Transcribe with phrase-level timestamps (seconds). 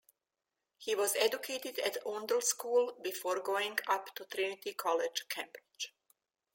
[0.79, 5.93] He was educated at Oundle School before going up to Trinity College, Cambridge.